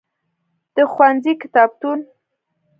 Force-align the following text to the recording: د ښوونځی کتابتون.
د 0.75 0.77
ښوونځی 0.91 1.33
کتابتون. 1.41 1.99